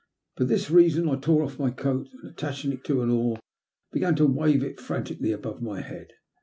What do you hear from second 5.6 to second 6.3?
my head.